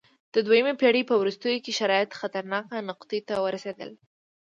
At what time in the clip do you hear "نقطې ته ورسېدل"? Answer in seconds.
2.89-3.89